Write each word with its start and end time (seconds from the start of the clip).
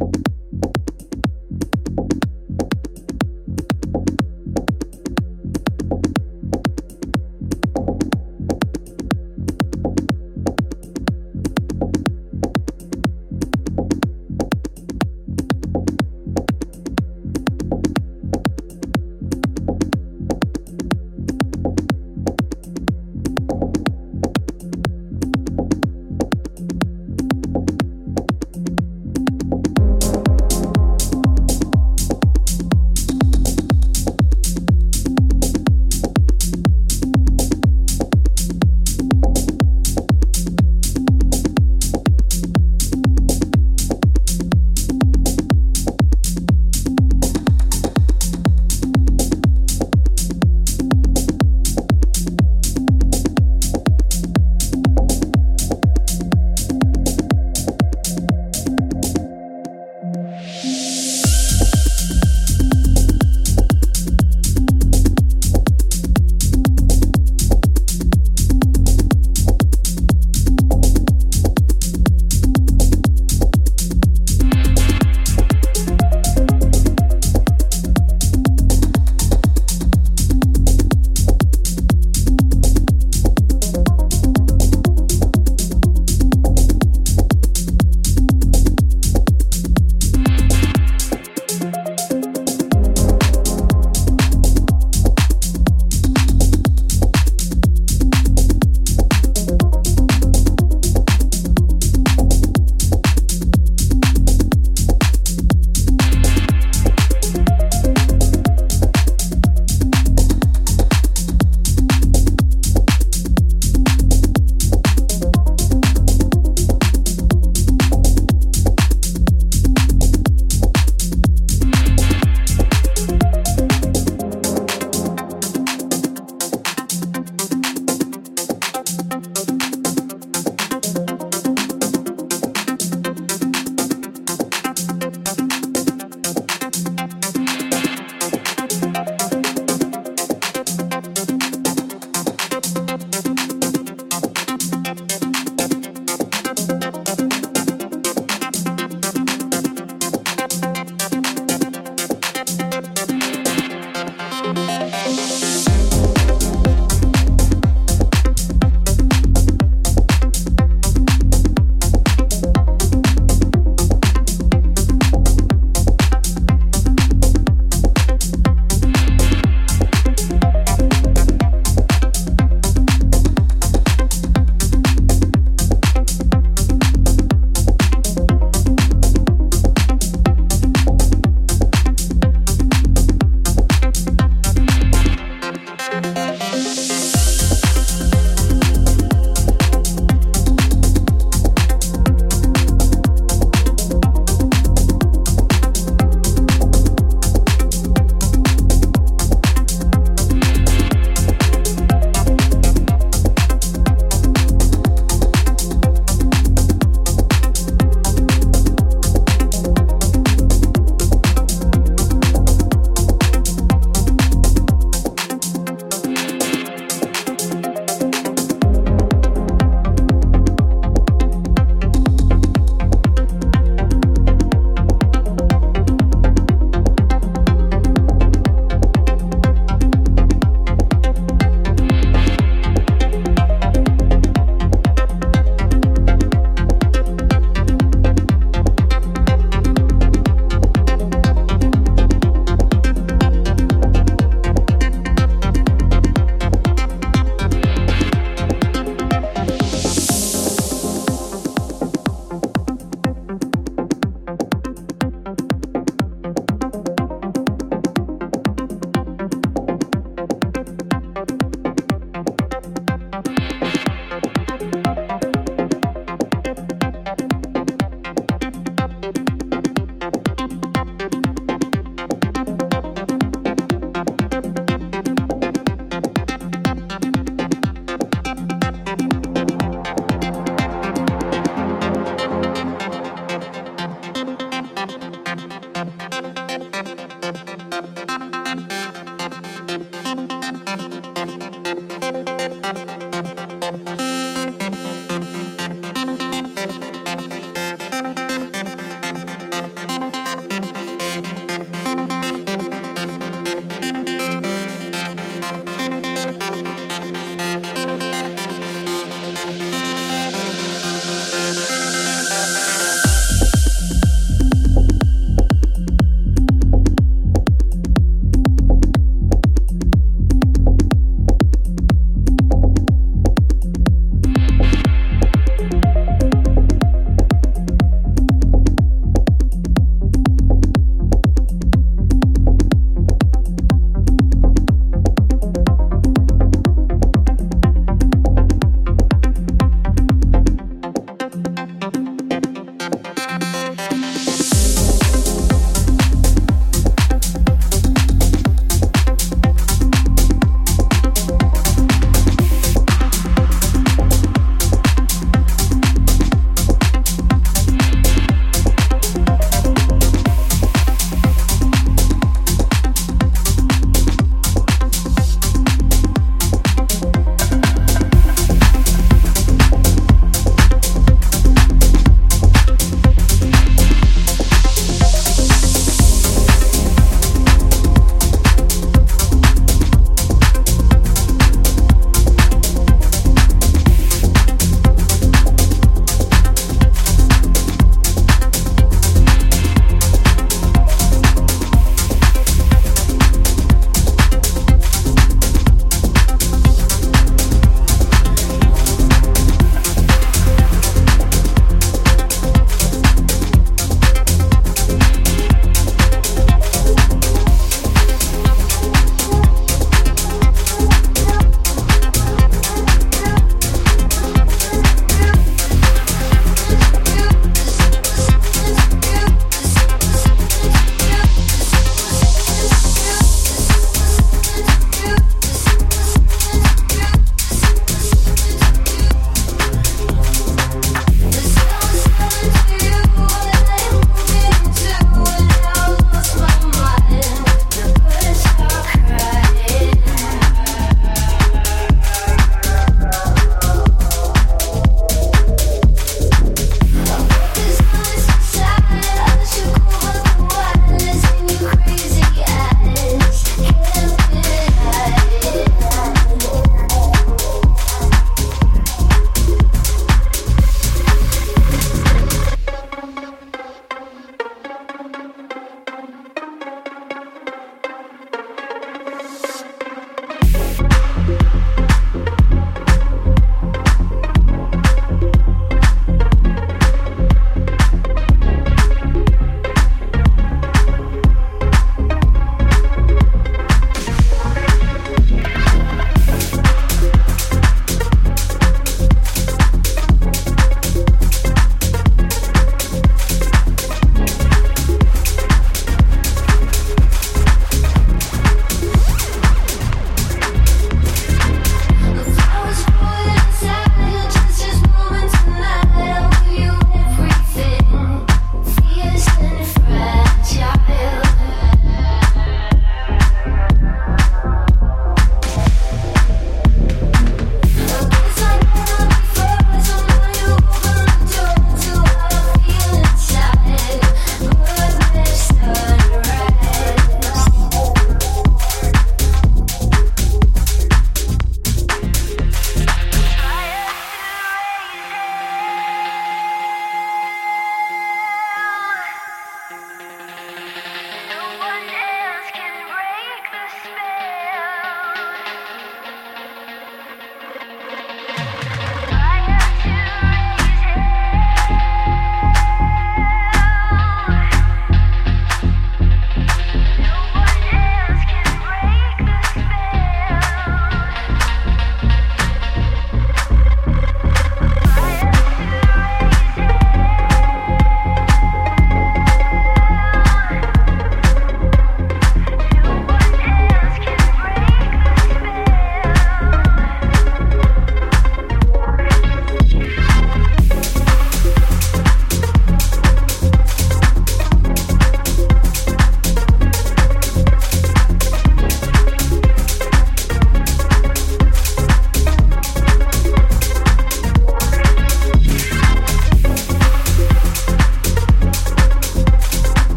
you 0.00 0.33